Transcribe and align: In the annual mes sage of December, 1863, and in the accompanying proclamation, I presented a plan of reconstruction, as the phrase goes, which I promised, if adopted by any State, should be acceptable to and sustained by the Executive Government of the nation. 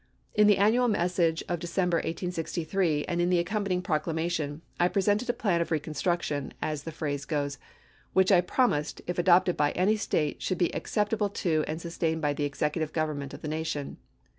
In 0.33 0.47
the 0.47 0.57
annual 0.57 0.87
mes 0.87 1.13
sage 1.13 1.43
of 1.47 1.59
December, 1.59 1.97
1863, 1.97 3.05
and 3.05 3.21
in 3.21 3.29
the 3.29 3.37
accompanying 3.37 3.83
proclamation, 3.83 4.63
I 4.79 4.87
presented 4.87 5.29
a 5.29 5.33
plan 5.33 5.61
of 5.61 5.69
reconstruction, 5.69 6.55
as 6.59 6.81
the 6.85 6.91
phrase 6.91 7.23
goes, 7.23 7.59
which 8.13 8.31
I 8.31 8.41
promised, 8.41 9.03
if 9.05 9.19
adopted 9.19 9.55
by 9.55 9.73
any 9.73 9.97
State, 9.97 10.41
should 10.41 10.57
be 10.57 10.73
acceptable 10.73 11.29
to 11.29 11.63
and 11.67 11.79
sustained 11.79 12.19
by 12.23 12.33
the 12.33 12.45
Executive 12.45 12.93
Government 12.93 13.35
of 13.35 13.43
the 13.43 13.47
nation. 13.47 13.97